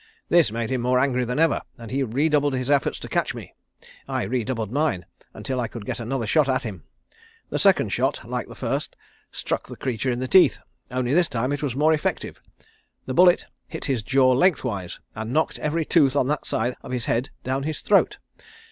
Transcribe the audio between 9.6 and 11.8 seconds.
the creature in the teeth, only this time it was